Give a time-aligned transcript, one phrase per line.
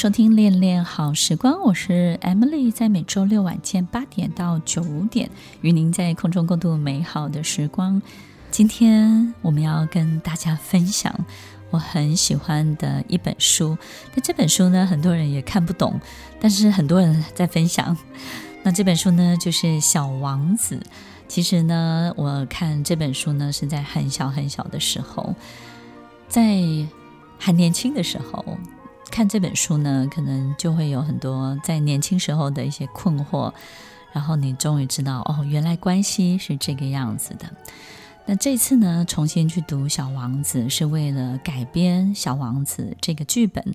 [0.00, 8.00] 收听《恋恋好时光》，我是 Emily，在每周六晚间八点到九点，与您在空中共度美好的时光。
[8.50, 11.14] 今天我们要跟大家分享
[11.68, 13.76] 我很喜欢的一本书。
[14.14, 16.00] 那这本书呢，很多人也看不懂，
[16.40, 17.94] 但是很多人在分享。
[18.62, 20.76] 那这本书呢，就是《小王子》。
[21.28, 25.34] 其实呢，我看这本书呢，是在很小很小的时候，
[26.26, 26.56] 在
[27.36, 28.42] 还年轻的时候。
[29.10, 33.52] 看这本书呢，可能就会有很多在年轻时候的一些困惑，
[34.12, 37.50] 然后你终于知道哦，原来关系是这个样子的。
[38.26, 43.74] 那这次呢，重新去读《小王子》，是为了改编《小王子》这个剧本，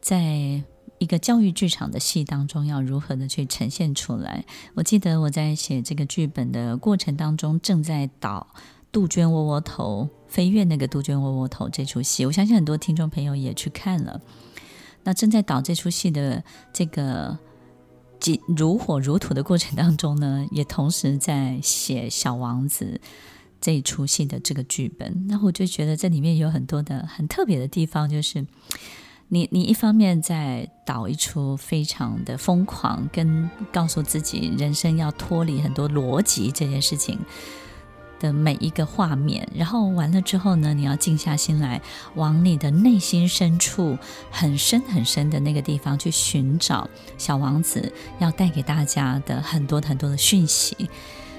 [0.00, 0.62] 在
[0.98, 4.44] 一个教育剧场的戏当中，要如何的去呈现出来。
[4.74, 8.48] 我记得我在写这个剧本的过程当中，正在导
[8.90, 14.20] 《杜鹃窝窝头》飞跃那个杜鹃窝窝头这出戏，我相信很多听众朋友也去看了。
[15.04, 17.38] 那正在导这出戏的这个
[18.56, 23.00] 如火如荼的过程当中呢，也同时在写《小王子》
[23.60, 25.26] 这一出戏的这个剧本。
[25.28, 28.46] 那我就觉得这里面有很多的很特别的地方，就是
[29.28, 37.18] 你你一方面在导一出非常的疯狂，跟告诉自己人生要脱离很多逻辑这件事情。
[38.18, 41.80] 的每一个画面，然后完了之后呢，你要静下心来，
[42.14, 43.96] 往你的内心深处
[44.30, 50.76] 很深很深的那个地方去寻找小王子要带给大家的很多很多的讯息。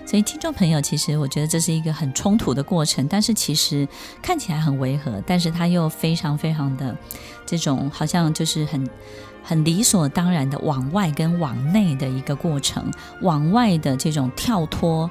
[0.05, 3.87] 所以，听众朋友，其实我觉得这是一个很冲突的过程，但是其实
[4.23, 6.97] 看起来很违和，但是它又非常非常的
[7.45, 8.89] 这种好像就是很
[9.43, 15.07] 很理所当然的往外跟往内的一个过程，往外的这种跳脱。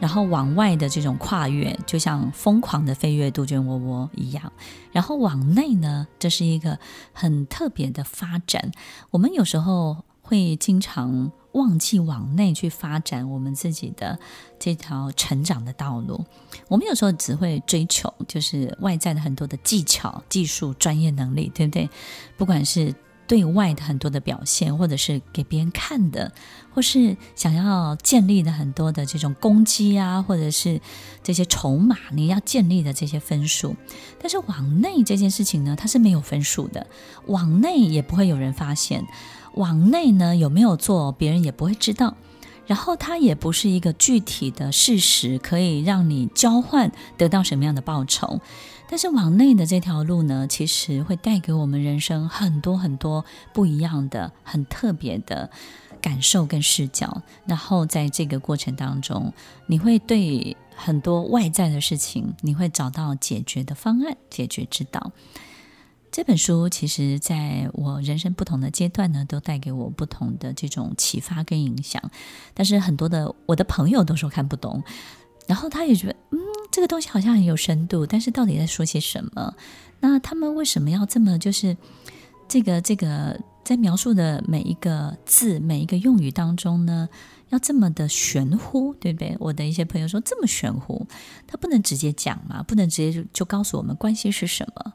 [0.00, 4.52] 然后往外的这种跨越，就像疯狂的飞越杜鹃窝窝一样。
[4.90, 6.78] 然后往内呢，这是一个
[7.12, 8.72] 很特别的发展。
[9.10, 14.18] 我们有时候会经常忘记往内去发展我们自己的
[14.58, 16.24] 这条成长的道路。
[16.68, 21.88] 我们有时候只会追求就是外在的很多的技巧、技术、专业能力，对不对？
[22.36, 22.94] 不管是。
[23.30, 26.32] 对外的很多的表现，或者是给别人看的，
[26.74, 30.80] 或是想要建立的很多的这种攻击啊，或者是
[31.22, 33.76] 这些筹码，你要建立的这些分数。
[34.20, 36.88] 但是往内这件事情呢，它是没有分数的，
[37.26, 39.06] 往内也不会有人发现，
[39.54, 42.16] 往内呢有没有做，别人也不会知道。
[42.66, 48.40] 然后它也不是一个具体的事实，可以让你交换得到什么样的报酬。
[48.90, 55.48] 但是往内的这条路呢，其实会带给我们人生很多很多不一样的、很特别的
[56.02, 57.22] 感受跟视角。
[57.46, 59.32] 然后在这个过程当中，
[59.68, 65.12] 你会对很多外在的事情，你会找到解决的方案、解决之道。
[66.10, 72.02] 这本书其实在我人生不同的阶段呢，都带给我不同的这种启发跟影响。
[72.54, 74.82] 但是很多的我的朋友都说看不懂，
[75.50, 76.38] 然后他也觉得嗯。
[76.72, 79.52] 这个东西好像很有深度，但是到底在说些什么？
[79.98, 81.76] 那他们为什么要这么就是
[82.46, 87.08] 这个这个在描述的每一个字、每一个用语当中呢，
[87.48, 89.36] 要这么的玄乎，对不对？
[89.40, 91.04] 我的一些朋友说这么玄乎，
[91.44, 94.92] 他不能直接讲嘛，不能直接就就告诉我们关系是什么，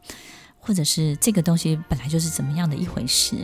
[0.57, 3.35] 或者是这个东西本来就是怎么样的一回事。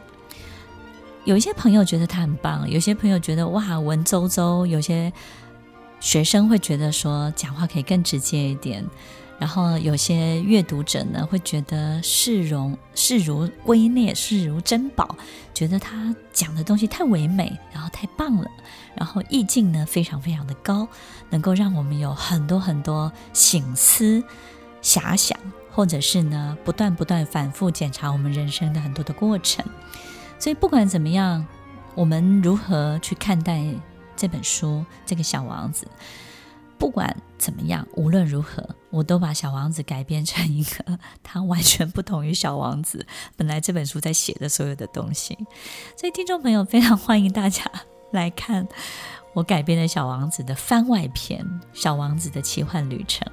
[1.25, 5.11] 有一些朋友觉得他很棒，有些朋友觉得哇文绉绉，有些。
[6.01, 8.83] 学生会觉得说讲话可以更直接一点，
[9.37, 15.15] 然后有些阅读者呢会觉得视如视如圭臬，视如珍宝，
[15.53, 18.49] 觉得他讲的东西太唯美，然后太棒了，
[18.95, 20.87] 然后意境呢非常非常的高，
[21.29, 24.23] 能够让我们有很多很多醒思、
[24.81, 25.37] 遐想，
[25.71, 29.63] 或者是呢不断不断反复检查我们人生的很多的过程。
[30.39, 31.45] 所以不管怎么样，
[31.93, 33.63] 我们如何去看待？
[34.21, 35.87] 这本书，这个小王子，
[36.77, 43.03] 不管怎么样，无论如何，我都把小王子改编成一个他完全不同于小王子
[43.35, 45.35] 本来这本书在写的所有的东西。
[45.97, 47.63] 所以，听众朋友非常欢迎大家
[48.11, 48.67] 来看
[49.33, 53.27] 我改编的小王子的番外篇《小王子的奇幻旅程》。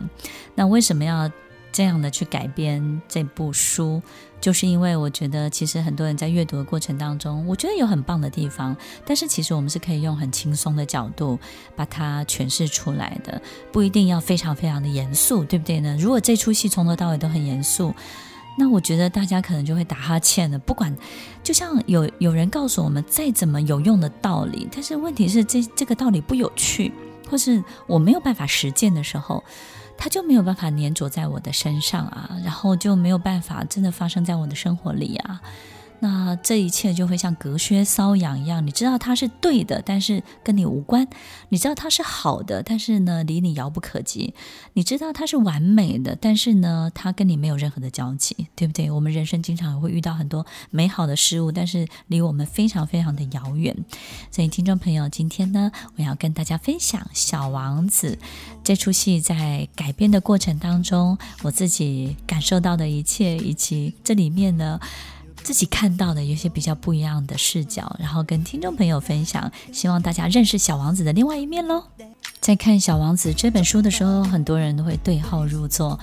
[0.55, 1.31] 那为什么要
[1.71, 4.01] 这样的去改编这部书，
[4.41, 11.39] 就是因为我觉得其实很多人在阅读的过程当中，我觉得有很棒的地方，但是其实我们是可以用很轻松的角度
[11.75, 13.41] 把它诠释出来的，
[13.73, 15.97] 不一定要非常非常的严肃，对不对呢？
[15.99, 17.95] 如果这出戏从头到尾都很严肃，
[18.57, 20.59] 那我觉得大家可能就会打哈欠了。
[20.59, 20.97] 不管，
[21.43, 26.93] 就像有有人告诉我们再怎么有用的道理，但是问题是这这个道理不有趣，
[27.29, 29.43] 或是我没有办法实践的时候。
[29.99, 35.43] 它就没有办法粘着在我的身上啊，然后就没有办法真的发生在我的生活里啊。
[36.01, 41.05] 那这一切就会像隔靴搔痒一样，你知道它是对的，但是跟你无关；
[41.49, 44.33] 你知道它是好的，但是呢，离你遥不可及；
[44.75, 48.91] 你知道它是完美的，但是呢，它跟你没有任何的交集，对不对？
[48.91, 53.77] 我们人生经常会遇到很多美好的事物，但是离我们非常非常的遥远。
[54.31, 58.17] 所以，听众朋友，今天呢，我要跟大家分享《小王子》
[58.63, 64.79] 这出戏在改编的过程当中，我自己感受到的一切，以及这里面呢。
[65.49, 71.83] 自己看到的有些比较不一样的视角，然后跟听众朋友分享，希望大家认识小王子的另外一面喽。
[72.39, 75.99] 在看《小王子》这本书的时候，很多人都会对号入座，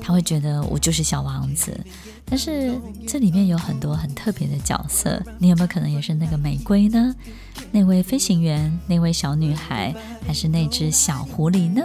[0.00, 1.78] 他会觉得我就是小王子。
[2.24, 7.14] 但是这里面有很多很特别的角色，你有没有可能也是那个玫瑰呢？
[7.70, 9.94] 那位飞行员，那位小女孩，
[10.26, 11.82] 还是那只小狐狸呢？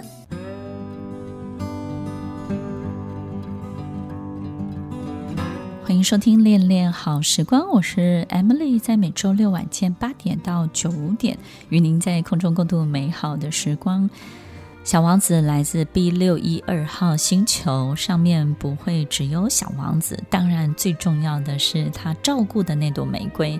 [5.94, 11.38] 欢迎收听《恋恋好时光》，我是 Emily，在每周六晚间八点到九点，
[11.70, 14.10] 与您在空中共度美好的时光。
[14.84, 23.60] 小王子来自 B 六一二号星球，上面不会只有小王子，当然最重要的是他照顾的那朵玫瑰。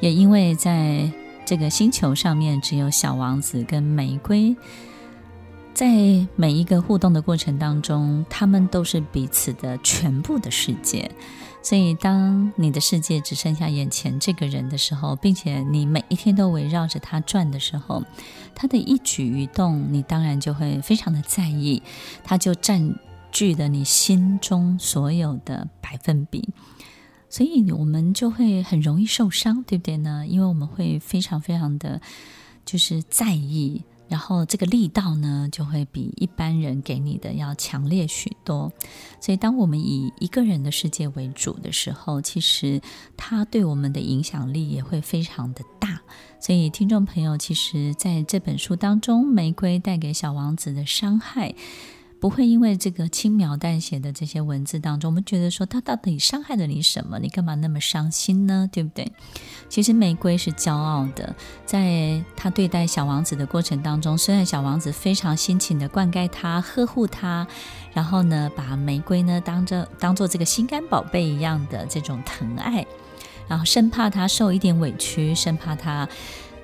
[0.00, 1.10] 也因为在
[1.46, 4.54] 这个星球上面只有小王子跟玫瑰，
[5.74, 5.88] 在
[6.36, 11.10] 每一个互动的过程当中，他们都是彼此的全部的世界。
[11.64, 18.04] 所以，当你的世界只剩下眼前这个人的时候，并且你每一天都围绕着他转的时候，
[18.54, 21.82] 他的一举一动，你当然就会非常的在意，
[22.22, 22.94] 他就占
[23.32, 26.50] 据了你心中所有的百分比，
[27.28, 30.24] 所以我们就会很容易受伤，对不对呢？
[30.28, 32.00] 因为我们会非常非常的
[32.64, 33.82] 就是在意。
[34.08, 38.72] 然后这个力道呢，就会比一般人给你的要强烈许多。
[39.20, 42.80] 所以，当我们以一个人的世界为主的时候，其实
[43.16, 46.00] 他对我们的影响力也会非常的大。
[46.38, 51.54] 所以，听众朋友，其实在这本书当中，玫瑰带给小王子的伤害。
[52.24, 57.18] 不会因为这个轻描淡写的这些文字当中，我们觉得说他到底伤害了你什么？
[57.18, 58.66] 你干嘛那么伤心呢？
[58.72, 59.12] 对不对？
[59.68, 61.36] 其实玫瑰是骄傲的，
[61.66, 67.46] 在他对待小王子的过程当中，虽然小王子非常辛勤的灌溉他、呵护他，
[67.92, 72.86] 然后呢，把玫瑰呢当着当做这个心肝宝贝一样的这种疼爱，
[73.46, 76.08] 然后生怕他受一点委屈，生怕他。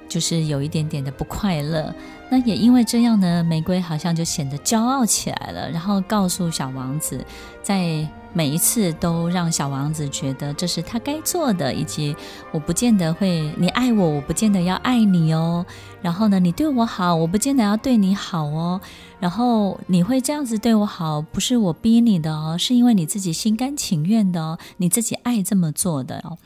[0.08, 1.94] 就是有一点点的不快乐，
[2.32, 7.22] 那也因为这样呢，玫瑰好像就显得骄傲起来了，然后告诉小王子，
[7.60, 12.14] 在每一次都让小王子觉得这是他该做的，以及
[12.52, 15.66] 我不见得会，你爱我，我不见得要爱你哦。
[16.00, 18.80] 然后呢，你对我好，我不见得要对你好哦。
[19.18, 26.38] 然后你会这样子对我好，不是我逼你的哦，是因为你自己心甘情愿的哦，你自己爱这么做的哦。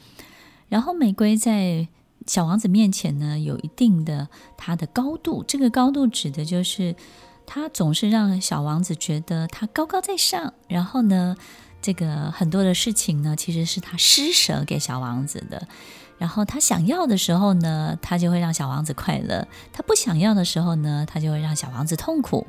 [0.71, 1.89] 然后玫瑰在。
[2.27, 6.97] 小王子面前呢，有一定的他的高度，这个高度指的就是
[7.45, 10.55] 他总是让小王子觉得他高高在上。
[10.67, 11.37] 然后呢，
[11.83, 15.69] 这个很多的事情呢，其实是他施舍给小王子的。
[16.17, 22.47] 然后他想要的时候呢，他就会让小王子快乐；他不想要的时候呢，他就会让小王子痛苦。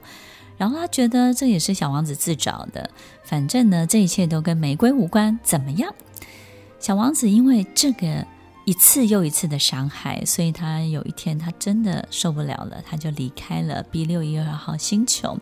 [0.57, 2.89] 然后他觉得这也是小王子自找的，
[3.23, 5.37] 反正呢，这一切都跟玫瑰无关。
[5.43, 5.93] 怎么样？
[6.79, 8.25] 小王子因为这个。
[8.65, 15.37] 一次又一次的伤害，所以他有一天他真的受不了了，他就离开了 B 六一二号星球，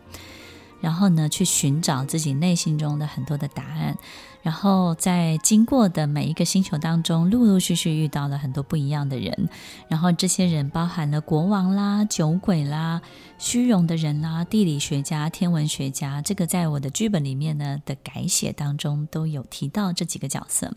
[0.81, 3.97] 然后呢，去寻找自己内心中的很多的答案。
[4.41, 9.47] 然后在经过的每一个星球当中，陆陆续续遇到了很多不一样的人，
[9.87, 13.01] 然后这些人包含了国王啦、酒鬼啦、
[13.37, 16.21] 虚荣的人啦、地理学家、天文学家。
[16.21, 20.73] 这个在我的剧本里面呢的改写当中都有提到这几个角色。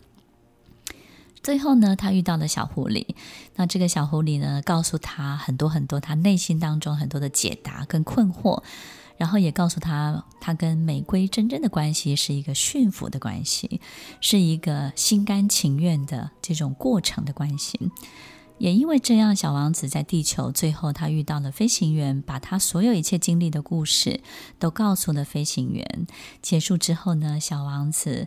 [1.47, 3.07] 最后呢，他遇到了小狐狸。
[3.55, 8.65] 那这个小狐狸呢，告诉他很多很多他内心当中很多的解答跟困惑，
[9.17, 13.81] 然后也告诉他，他跟玫瑰真正的关系是一个驯服的关系，
[14.21, 17.93] 是一个心甘情愿的这种过程的关系。
[18.59, 24.21] 也因为这样，小王子在地球最后他遇到了飞行员，把他所有一切经历的故事
[24.59, 26.09] 都告诉了飞行员。
[26.43, 28.27] 结束之后呢，小王子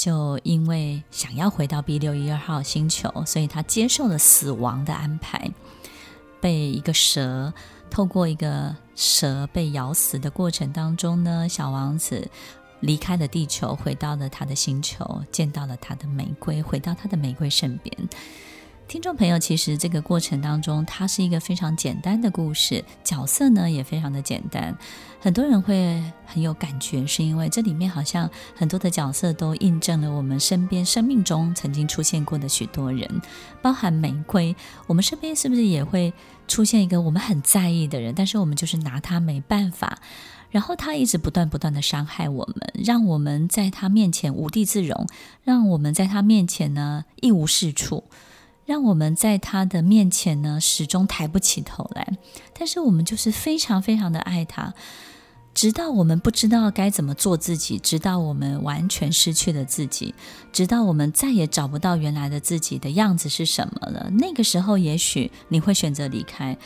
[0.00, 5.50] 就因为想要回到 B 六一二号星球，所以他接受了死亡的安排，
[6.40, 7.52] 被一个蛇
[7.90, 12.30] 透过一个蛇被咬死的过程当中呢，小王子
[12.80, 17.94] 离开了地球，回到了他的星球，见到了他的玫瑰，回到他的玫瑰身边。
[18.90, 24.76] 听众朋友，其实这个过程当中，它是一个非常简单的故事，角色呢也非常的简单。
[25.20, 33.08] 很多人会很有感觉，是因为这里面好像很多的角色都印证了我们身边生命中曾经出现过的许多人，
[33.62, 34.56] 包含玫瑰。
[34.88, 36.12] 我们身边是不是也会
[36.48, 40.00] 出现一个我们很在意的人，但是我们就是拿他没办法，
[40.50, 45.06] 然后他一直不断不断的伤害我们，让我们在他面前无地自容，
[45.44, 48.02] 让我们在他面前呢一无是处。
[48.70, 52.06] 让我们在他的面前呢，始终抬不起头来。
[52.56, 54.72] 但是我们就是非常非常的爱他，
[55.52, 60.14] 直到我们不知道该怎么做自己，直到我们完全失去了自己，
[60.52, 64.08] 直到我们再也找不到原来的自己的样子是什么了。
[64.10, 66.56] 那个时候，也许你会选择离开。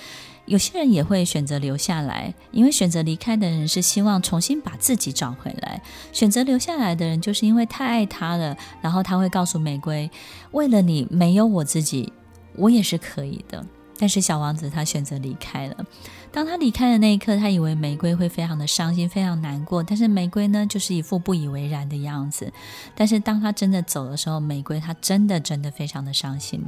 [0.47, 5.81] 有些人也会选择留下来，因为选择离开的人是希望重新把自己找回来；
[6.13, 10.11] 选择留下来的人，就是因为太爱他了，然后他会告诉玫瑰
[10.53, 12.13] ：“为了你，没有我自己，
[12.57, 13.65] 我也是可以的。”
[14.05, 15.87] 但是小王子他选择离开了。
[16.31, 19.83] 当他离开的那一刻，他以为玫瑰会非常的伤心，非常难过。
[19.83, 22.53] 但是玫瑰呢，就是一副不以为然的样子。
[22.95, 26.63] 但是当他真的走的时候，玫瑰他真的真的非常的伤心。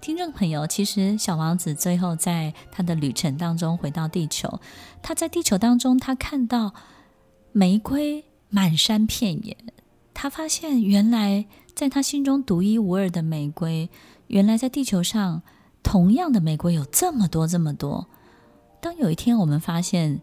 [0.00, 4.58] 听众朋友，其实小王子最后在他的旅程当中回到地球，
[5.02, 6.72] 他在地球当中，他看到
[7.52, 9.54] 玫瑰满山遍野，
[10.14, 11.44] 他发现原来
[11.74, 13.90] 在他心中独一无二的玫瑰，
[14.28, 15.42] 原来在地球上
[15.82, 18.06] 同样的玫瑰有这么多这么多。
[18.80, 20.20] 当有一天我们发现，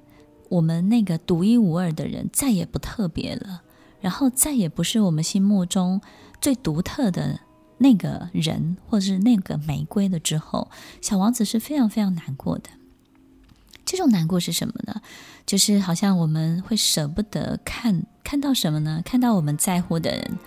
[0.49, 3.61] 我们那个独一无二的人再也不特别了，
[3.99, 6.01] 然后再也不是我们心目中
[6.41, 7.39] 最独特的
[7.77, 10.69] 那个人，或者是那个玫瑰了之后，
[11.01, 12.69] 小王子是非常非常难过的。
[13.85, 15.01] 这种难过是什么呢？
[15.45, 19.01] 就是好像我们会舍不得看，看到什么呢？
[19.05, 20.37] 看到我们在乎的人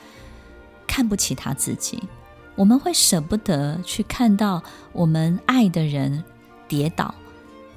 [0.87, 2.03] 看不起他自己，
[2.61, 4.63] 我们会舍不得去看到
[4.93, 6.23] 我们爱的人
[6.69, 7.15] 跌倒。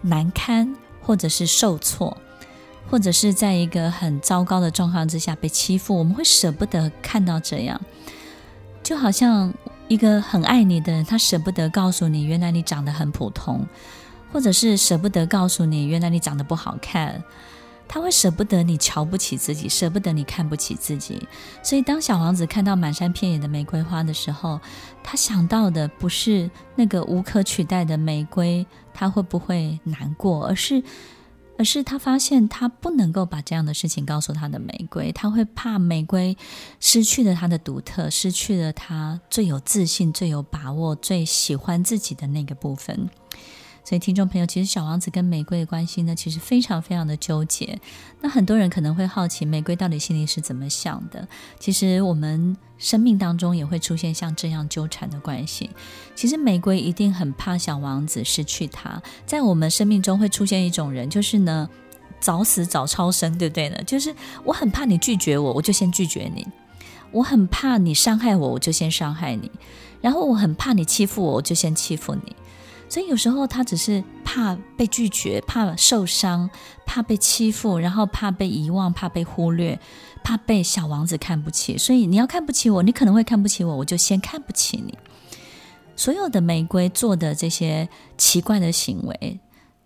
[0.01, 2.17] 难堪，或者是受挫，
[2.89, 7.79] 或者是在一个很糟糕的状况之下被欺负，我们会舍不得看到这样，
[8.83, 9.53] 就好像
[9.87, 13.65] 一个很爱你的人，他舍不得告诉你，原来你长得很普通，
[14.33, 17.23] 或者是舍不得告诉你，原来你长得不好看。
[17.93, 21.27] 他会舍不得你瞧不起自己，舍不得你看不起自己。
[21.61, 24.59] 所以，当小王子看到满山遍野的玫瑰花的时候，
[25.03, 30.47] 他想到的不是那个无可取代的玫瑰，他会不会难过？
[30.47, 30.81] 而是，
[31.59, 36.35] 而是他发现他不能够把这样的事情告诉他的玫瑰，他会怕玫瑰
[36.79, 43.11] 失去了他的独特，失去了他最有自信、最有把握、最喜欢自己的那个部分。
[43.85, 47.77] 所以，听众朋友，其实小王子跟玫瑰的关系呢，其实非常非常的纠结。
[48.21, 51.27] 那很多人可能会好奇，玫瑰到底心里是怎么想的？
[51.59, 55.69] 其实，我们生命当中也会出现像这样纠缠的关系。
[56.15, 59.01] 其实，玫瑰一定很怕小王子失去他。
[59.25, 61.69] 在我们生命中会出现一种人，就是呢，
[62.21, 63.77] 早死早超生，对不对呢？
[63.85, 66.41] 就是我很怕你拒绝我，我就先拒绝你；
[67.11, 69.49] 我很怕你伤害我，我就先伤害你；
[69.99, 72.33] 然后我很怕你欺负我，我就先欺负你。
[72.93, 76.47] 所以有时候他只是怕被拒绝，怕受伤，
[76.85, 79.79] 怕被欺负，然后怕被遗忘，怕被忽略，
[80.23, 81.75] 怕被小王子看不起。
[81.75, 84.95] 所以你要看不起我，你可能会看不起我，我就先看不起你。
[85.95, 89.39] 所有的玫瑰做的这些奇怪的行为，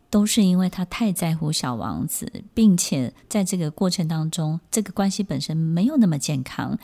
[0.09, 6.77] 都是因为他太在乎小王子，并且在这个过程当中，这个关系本身没有那么健康。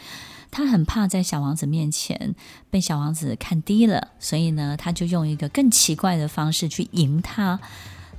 [0.51, 2.35] 他很怕在小王子面前
[2.69, 7.59] 被小王子看低了，所以呢，他就用一个更奇怪的方式去赢他。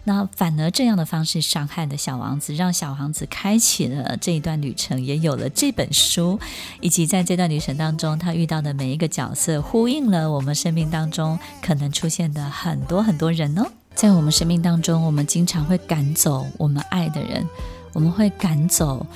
[0.06, 6.38] 那反而这样的方式伤害了小王子，让小王子开启了这一段旅程，也有了这本书，
[6.80, 13.70] 以及在这段旅程当中，他遇到的每一个角色，呼应了我们生命当中可能出现的很多很多人哦。
[13.94, 17.46] 在我们生命当中，我们经常会赶走我们爱的人，
[17.92, 19.06] 我们会赶走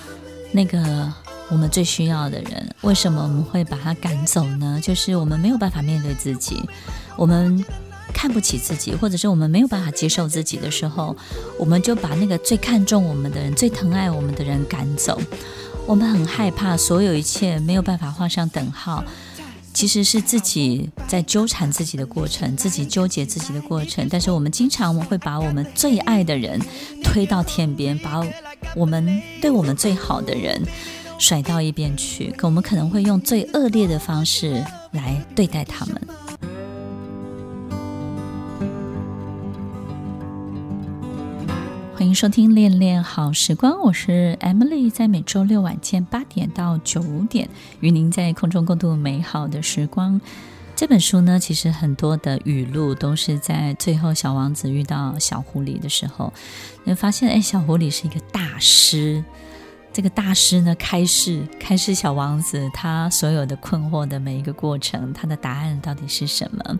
[0.52, 1.12] 那个。
[1.50, 4.78] 我们最需要的人，为什么我们会把他赶走呢？
[4.82, 6.62] 就是我们没有办法面对自己，
[7.16, 7.64] 我们
[8.12, 11.16] 看不起自己，或者是我们没有办法接受自己的时候，
[11.58, 15.18] 我们就把那个最看重我们的人、最疼爱我们的人赶走。
[15.86, 19.02] 我们很害怕所有一切没有办法画上等号。
[19.78, 24.08] 其实是自己在纠缠自己的过程，自己纠结自己的过程。
[24.10, 26.60] 但是我们经常我们会把我们最爱的人
[27.04, 28.26] 推到天边，把
[28.74, 30.60] 我们对我们最好的人
[31.20, 32.34] 甩到一边去。
[32.36, 35.94] 可我们可能会用最恶劣的方式来对待他们。
[42.08, 47.50] 迎收听《恋恋好时光》，我是 Emily，在每周六晚间八点到九点，
[47.80, 50.18] 与您在空中共度美好的时光。
[50.74, 56.32] 这本书呢，其实很多的语录都是在最后小王子遇到小狐狸的时候，
[56.84, 59.22] 你发现，哎，小狐狸是一个大师，
[59.92, 66.78] 这个大师呢，开示开示小王子他所有的困惑的每一个过程，他的答案到底是什么？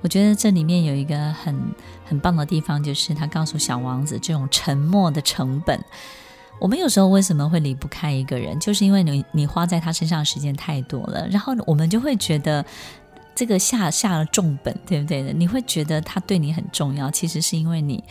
[0.00, 1.74] 我觉得这里面有一个很
[2.04, 5.78] 很棒的地方，就是他告诉小王子这种沉默的成本。
[6.60, 12.64] 我们有时候为什么会离不开一个人，就是因为你你花在他身上的时间太多了，然后我们就会觉得
[13.34, 15.32] 这个下下了重本，对不对？
[15.32, 18.02] 你会觉得他对你很重要，其实是因为你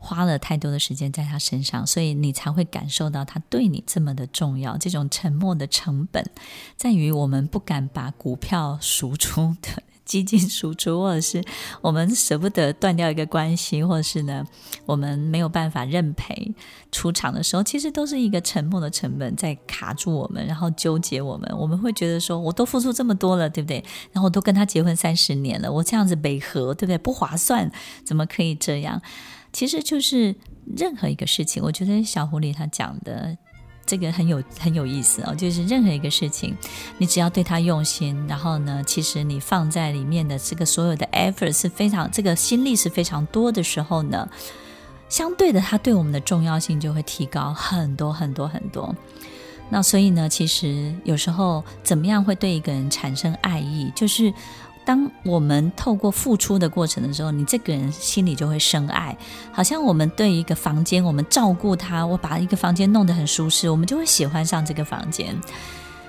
[0.00, 4.76] 花了太多的时间在他身上，所以你才会感受到他对你这么的重要。
[4.76, 6.28] 这种沉默的成本，
[6.76, 9.82] 在于我们不敢把股票赎出的。
[10.12, 11.42] 基金输出，或者是
[11.80, 14.44] 我们舍不得断掉一个关系，或者是呢，
[14.84, 16.54] 我们没有办法认赔
[16.90, 21.50] 出场的时候，其实都是一个沉默的成本在卡住我们，然后纠结我们。
[21.58, 23.82] 我们会觉得说，我都付出这么多了，对不对？
[24.12, 26.98] 然后我都跟他结婚三十年了，我这样子违和，对不对？
[26.98, 27.72] 不划算，
[28.04, 29.00] 怎么可以这样？
[29.50, 30.36] 其实就是
[30.76, 33.38] 任何一个事情，我觉得小狐狸他讲的。
[33.84, 36.56] 这个很有很有意思哦，就是任何一个事情，
[36.98, 44.28] 你只要对他用心，然后呢，其实你放在里面的这个所有的 effort 是非常，这个心力是非常多的时候呢，
[45.08, 48.94] 相对的，它对我们的重要性就会提高很多很多很多。
[49.68, 54.32] 那所以呢，其实有时候怎么样会对一个人产生爱意，就是。
[54.84, 59.16] 当我们透过付出的过程的时候，你这个人心里就会生爱。
[59.52, 65.38] 好像我们对一个房间，我们照顾它，我把一个房间弄得很舒适，我们就会喜欢上这个房间。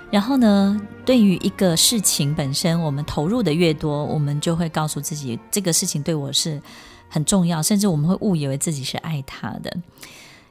[0.10, 6.62] 然后呢，对于一个事情本身，我们投入的越多，我们就会告诉自己，这个事情对我是
[7.10, 9.76] 很重要，甚至我们会误以为自己是爱他的。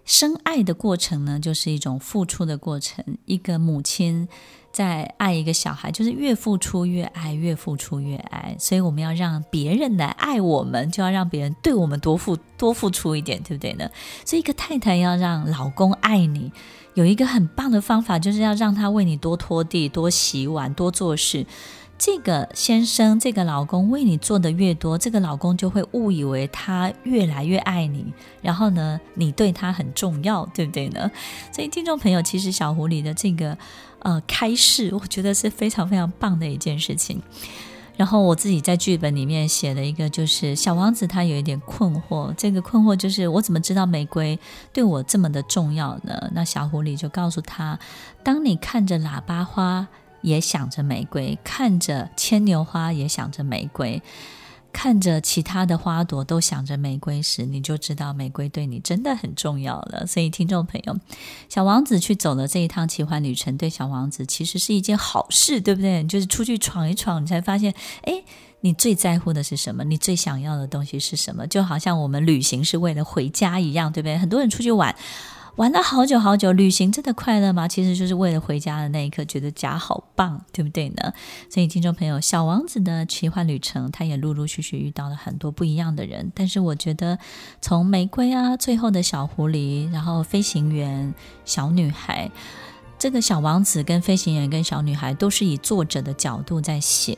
[0.04, 3.04] 生爱的过程呢，就是一种付出的过程。
[3.26, 4.28] 一个母亲。
[4.72, 8.56] 在爱一个小孩，就是越付出越爱，越付出越爱。
[8.58, 13.86] 所以我们要让别人来爱我们，就要让别人对我们多付多付出一点，对不对呢？
[14.24, 16.50] 所以一个太太要让老公爱你，
[16.94, 21.44] 有一个很棒的方法，就是要让他为你多拖地、多洗碗、多做事。
[21.98, 31.08] 这个先生，这个老公为你做的越多，这个老公就会误以为他越来越爱你，然后呢，你对他很重要，对不对呢？
[31.52, 33.56] 所以听众朋友，其实小狐狸的这个
[34.00, 37.22] 呃开示，我觉得是非常非常棒的一件事情。
[37.96, 44.36] 然后我自己在剧本里面写了一个，就是小王子他有一点困惑，这个困惑就是我怎么知道玫瑰
[44.72, 46.30] 对我这么的重要呢？
[46.34, 47.78] 那小狐狸就告诉他，
[48.24, 49.86] 当你看着喇叭花。
[50.22, 54.00] 也想着玫瑰，看着牵牛花也想着玫瑰，
[54.72, 60.06] 看着其他的花朵都想着玫瑰时，你就知道玫瑰对你真的很重要了。
[60.06, 60.98] 所以，听众朋友，
[61.48, 66.02] 小王子去走了这一趟奇幻旅程，对小王子其实是一件好事，对不对？
[66.04, 68.22] 就是出去闯一闯，你才发现，哎，
[68.60, 69.84] 你最在乎的是什么？
[69.84, 71.46] 你最想要的东西是什么？
[71.46, 74.16] 就好像我们旅行是为了回家一样，对不对？
[74.16, 74.96] 很多人出去玩。
[75.56, 77.68] 玩了好久好久，旅行真的快乐吗？
[77.68, 81.12] 其实就是为了回家的那一刻，觉得家好棒，对不对呢？
[81.50, 86.32] 所以，听众朋友，小王子的奇幻旅程，他也陆陆续续遇到了很多不一样的人。
[86.34, 87.18] 但是，我觉得
[87.60, 91.12] 从玫瑰啊，最后的小狐狸，然后飞行员、
[91.44, 92.30] 小女孩，
[92.98, 97.14] 这个小王子跟飞行员跟小女孩，都是以作者的角度在写。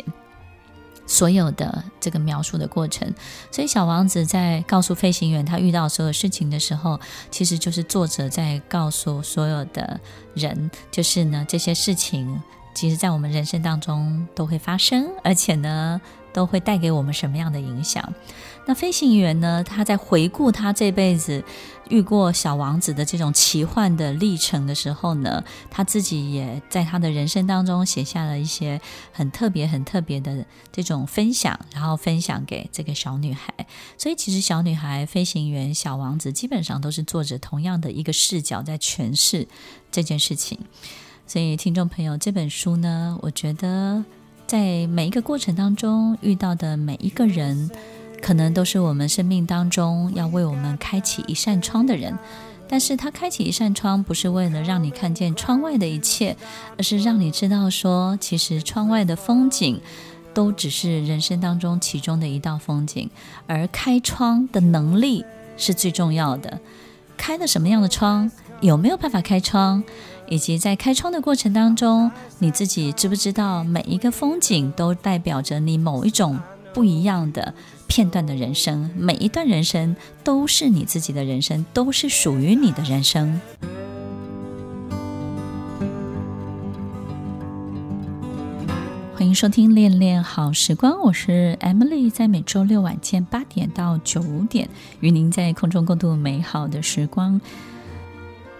[1.06, 3.12] 所有的这个描述的过程，
[3.50, 6.98] 所以小王子在告诉飞行员他遇到所有事情的时候，
[7.30, 10.00] 其实就是作者在告诉所有的
[10.34, 12.40] 人，就是呢，这些事情，
[12.74, 16.00] 其实在我们人生当中都会发生，而且呢，
[16.32, 18.12] 都会带给我们什么样的影响。
[18.66, 19.62] 那飞行员呢？
[19.62, 21.44] 他在回顾他这辈子
[21.90, 28.80] 遇过小王子的这种奇幻的历程的时候呢，他自己也在他的人生当中写下了一些
[29.12, 33.52] 很特别、很特别的这种分享，然后分享给这个小女孩。
[33.98, 39.46] 所以，其实小女孩、飞行员、小王子基本上都是作者同样的一个视角在诠释
[39.92, 40.58] 这件事情。
[41.26, 44.02] 所以，听众朋友，这本书呢，我觉得
[44.46, 47.70] 在每一个过程当中遇到的每一个人。
[48.24, 52.18] 可能都是我们生命当中要为我们开启一扇窗的人，
[52.66, 56.34] 但是他开启一扇窗，不是为了让你看见窗外的一切，
[56.78, 59.78] 而是让你知道说，其实窗外的风景
[60.32, 63.10] 都只是人生当中其中的一道风景，
[63.46, 65.22] 而开窗的能力
[65.58, 66.58] 是最重要的。
[67.18, 68.32] 开了什么样的窗，
[68.62, 69.84] 有没有办法开窗，
[70.30, 76.40] 以及在开窗的过程当中，你自己知不知道每一个风景都代表着你某一种
[76.72, 77.54] 不一样的
[77.86, 83.40] 片段的人生，每一段人生都是你自己的人生，都是属于你的人生。
[89.14, 94.68] 欢迎收听《恋恋好时光》，我是 Emily，在每周六晚间八点到九点，
[95.00, 97.40] 与您在空中共度美好的时光。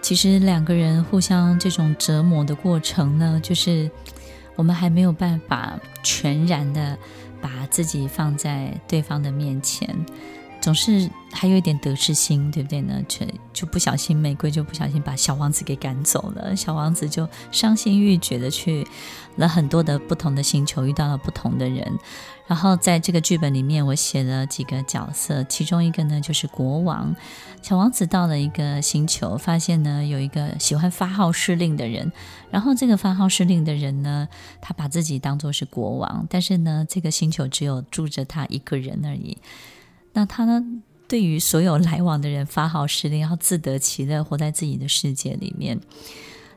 [0.01, 3.91] 其实两个人互相这种折磨的过程呢，就是
[4.55, 6.97] 我们还没有办法全然的。
[7.45, 9.95] 把自己放在对方的面前，
[10.65, 13.03] 总是还有一点得失心，对不对呢？
[13.07, 16.57] 就就不小心，玫瑰就不小心把小王子给赶走了。
[16.57, 18.87] 小王子就伤心欲绝的去
[19.37, 21.99] 了很多的不同的星球，遇到了不同的人。
[22.47, 27.15] 然后在这个剧本里面，我写了几个角色，其中一个呢就是国王。
[27.61, 32.11] 小王子到了一个星球，发现呢有一个喜欢发号施令的人。
[32.51, 34.27] 然后这个发号施令的人呢，
[34.63, 39.37] 他把自己当作是国王，但是呢，这个星球只有住着他一个人而已。
[40.15, 40.65] 那他呢，
[41.07, 45.79] 对于所有来往的人发号施令，要自得其乐，活在自己的世界里面。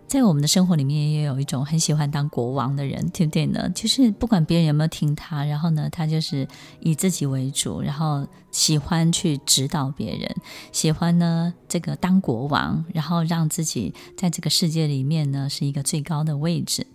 [0.08, 3.70] 在我们的生活里面，也有一种很喜欢当国王的人，对不对呢？
[3.76, 6.48] 就是不管别人有没有听他，然后呢，他就是
[6.80, 10.34] 以自己为主，然后喜欢去指导别人，
[10.72, 16.88] 喜欢呢这个当国王，然后让自己在这个世界里面呢是一个最高的位置。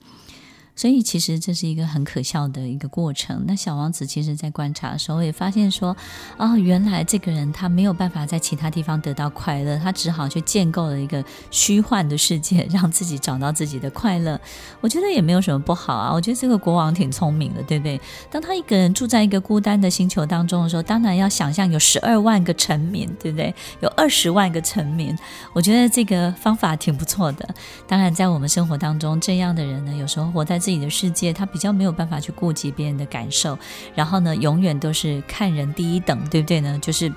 [0.75, 3.45] 所以其实这是一个很可笑的一个过程。
[3.47, 5.97] 那小王子其实在观察的时候也发现说，
[6.39, 14.41] 哦，原来这个人他没有办法在其他地方得到快乐，他只好去建构了一个虚幻的世界， 让自己找到自己的快乐。
[14.81, 16.13] 我觉得也没有什么不好啊。
[16.13, 18.01] 我觉得这个国王挺聪明的，对不对？
[18.31, 23.55] 当他一个人住在一个孤单的星球当中的时候，当然要想象有十二万个臣民，对不对？
[23.81, 25.17] 有二十万个臣民，
[25.53, 27.49] 我觉得这个方法挺不错的。
[27.87, 33.59] 当然，在我们生活当中，这样的人呢，有时候活在自己的世界，他比较没有办法去顾及别人的感受，
[33.97, 36.79] 然后呢，永远都是看人第一等，对不对呢？
[36.81, 37.13] 就是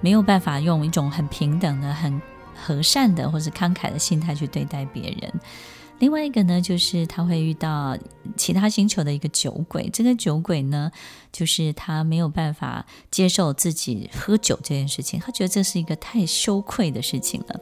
[0.00, 2.20] 没有办法用一种很平等的、很
[2.54, 5.32] 和善的或者慷慨的心态去对待别人。
[6.00, 7.96] 另外一个呢，就是他会遇到
[8.36, 10.90] 其他星球的一个酒鬼，这个酒鬼呢，
[11.32, 17.60] 就是他没有办法接受自己喝酒这件事情，他觉得这是一个太羞愧的事情了。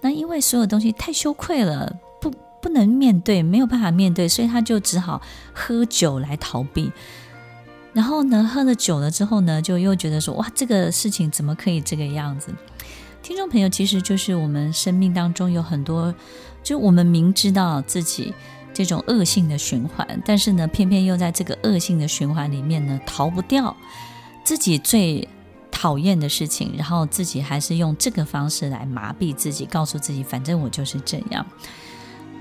[0.00, 1.94] 那因为所有东西太羞愧了。
[2.64, 5.20] 不能面对，没有办法面对，所以他就只好
[5.52, 6.90] 喝酒来逃避。
[7.92, 12.50] 然后呢，喝了酒了之后呢，就又觉得说，哇，这个事情怎么可以这个样子？
[13.22, 16.14] 听众朋友，其实就是我们生命当中有很多，
[16.62, 18.32] 就我们明知道自己
[18.72, 23.76] 这种恶性的循环，但是呢，偏偏又在这个恶性的循环里面呢，逃不掉
[24.42, 25.28] 自己最
[25.70, 31.44] 讨厌的事情，然后自己还是用这个方式来麻痹自己，告诉自己，反正我就是这样。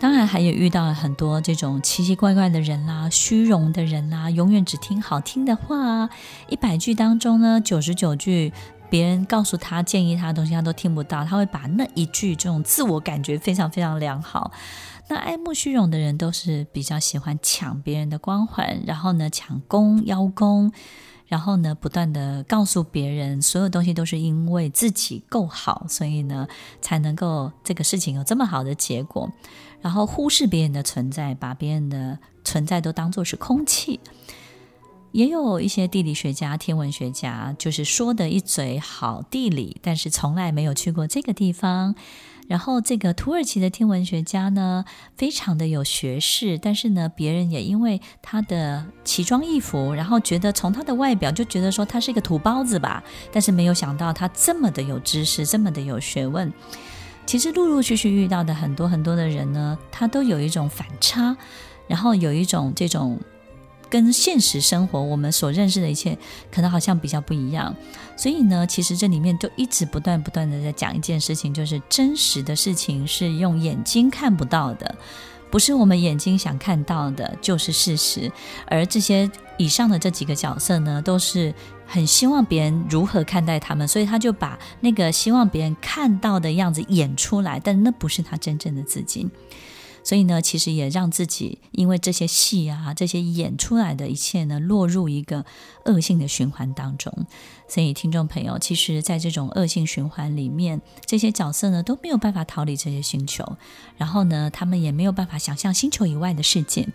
[0.03, 6.09] 当然，还有遇到了很多这种奇奇怪怪的人啦、虚荣的人啦，永远只听好听的话。
[6.49, 8.51] 一百句当中呢，九十九句
[8.89, 11.23] 别人告诉他、建议他的东西，他都听不到。
[11.23, 14.51] 他会把那一句这种自我感觉非常非常良好。
[15.07, 20.73] 那爱慕虚荣的人都是比较喜欢抢别人的光环，然后呢，抢功邀功。
[21.27, 26.45] 然后呢，不断的告诉别人，所有东西都是因为自己够好，所以呢，
[26.81, 29.31] 才能够这个事情有这么好的结果。
[29.83, 33.99] 然后忽视别人的存在，把别人的存在都当作是空气。
[35.11, 41.93] 也有一些地理学家、天文学家，就是说的一嘴好地理，但是从来没有去过这个地方。
[42.47, 44.83] 然后这个土耳其的天文学家呢，
[45.15, 56.51] 非常的有学识，但是呢，别人也因为他的奇装异服，然后觉得从他的外表就觉得说他是一个土包子吧，但是没有想到他这么的有知识，这么的有学问。
[57.25, 61.35] 其实陆陆续续遇到的很多很多的人呢，他都有一种反差，
[61.87, 63.19] 然后有一种这种。
[63.89, 66.17] 跟现实生活我们所认识的一切，
[66.51, 67.75] 可能好像比较不一样。
[68.17, 74.95] 所以呢，其实这里面就一直不断不断的在讲一件事情，就是真实的事情是用眼睛看不到的，
[75.53, 78.31] 不是我们眼睛想看到的，就是事实。
[78.65, 81.53] 而这些以上的这几个角色呢，都是
[81.85, 89.29] 很希望别人如何看待他们，所以他就把那个希望别人看到的样子演出来，但那不是他真正的自己。
[90.03, 95.45] 所以呢，其实也让自己因为这些戏啊，这些演出来的一切呢，落入一个
[95.85, 97.11] 恶性的循环当中。
[97.67, 103.57] 所以，听众朋友，其实，在这种恶性循环里面，这些角色呢都没有办法逃离这些星球，
[103.97, 106.87] 然后呢，他们也没有办法想象星球以外的世界。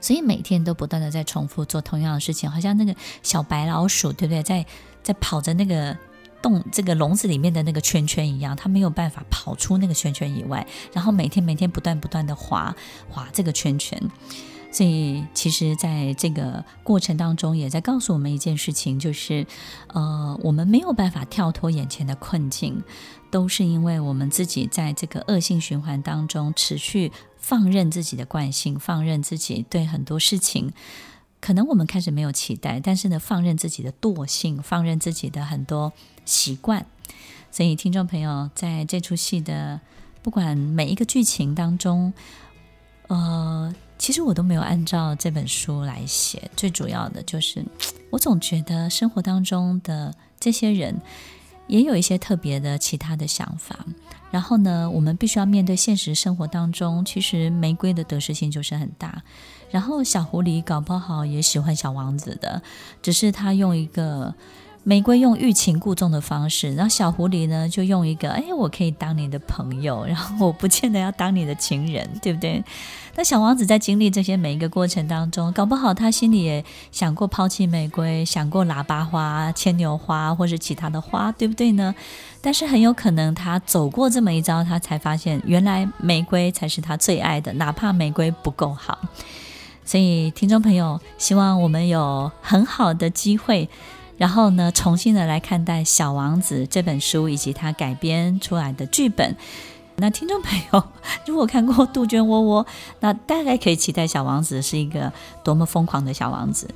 [0.00, 4.42] 所以每天都不断的在重复做同样的事情，好像那个小白老鼠，对不对？
[4.42, 4.64] 在
[5.02, 5.96] 在跑着那个
[6.42, 12.74] 洞，这个笼子里面的那个圈圈一样，它没有办法跑出那个圈圈以外，然后每天每天不断不断的滑
[13.08, 14.00] 滑这个圈圈。
[14.72, 19.46] 所以其实在这个过程当中，也在告诉我们一件事情，就是
[19.88, 22.82] 呃，我们没有办法跳脱眼前的困境，
[23.30, 27.12] 都是因为我们自己在这个恶性循环当中持续。
[27.38, 30.72] 放任自己的惯性，放任自己对很多事情，
[31.40, 35.92] 可能我们开始没有期待，但是呢，放任自己的惰性，放任自己的很多
[36.26, 36.84] 习惯。
[37.50, 39.80] 所以，听众朋友，在这出戏的
[40.22, 42.12] 不管每一个剧情当中，
[43.06, 46.50] 呃，其实我都没有按照这本书来写。
[46.54, 47.64] 最主要的就是，
[48.10, 51.00] 我总觉得生活当中的这些人。
[51.68, 53.84] 也有一些特别的其他的想法，
[54.30, 59.20] 然后呢，我们必须要面对现实生活当中，其实玫瑰的得失心就是很大。
[59.68, 62.62] 然后小狐狸搞不好也喜欢小王子的，
[63.02, 64.32] 只是他用一个。
[64.88, 72.62] 玫瑰用欲擒故纵的方式，然后小狐狸呢就用一个，哎，我可以当你的朋友，然后我不见得要当你的情人，对不对？
[73.16, 81.92] 那小王子在经历这些每一个过程当中，搞不好他心里也想过抛弃玫瑰，想过喇叭花、牵牛花或者其他的花，对不对呢？
[82.40, 88.96] 但是很有可能他走过这么一遭，他才发现原来玫瑰才是他最爱的，哪怕玫瑰不够好。
[89.84, 93.68] 所以听众朋友，希望我们有很好的机会。
[94.16, 99.36] 然后呢，重新的来看待《小王子》这本书以及他改编出来的剧本。
[99.96, 100.84] 那听众朋友，
[101.26, 102.64] 如果看过《杜鹃窝窝》，
[103.00, 106.68] 那大概可以期待《小王子》是一个多么疯狂的小王子。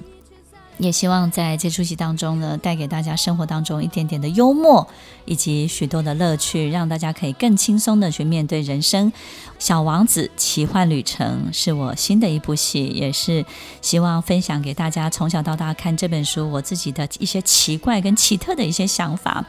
[0.81, 4.89] 也希望在这出戏当中呢，带给大家生活当中一点点的幽默，
[5.27, 9.13] 以及许多的乐趣，让大家可以更轻松的去面对人生。
[9.59, 13.45] 《小王子奇幻旅程》是我新的一部戏，也是
[13.83, 19.45] 希望分享给大家从小到大看这本书我自己的一些奇怪跟奇特的一些想法。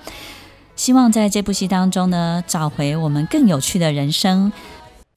[0.76, 4.52] 希望在这部戏当中呢，找回我们更有趣的人生。